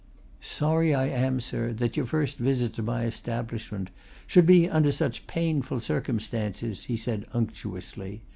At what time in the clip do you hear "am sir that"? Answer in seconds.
1.09-1.95